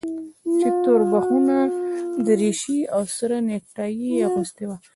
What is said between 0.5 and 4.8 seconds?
چې توربخونه دريشي او سره نيكټايي يې اغوستې وه.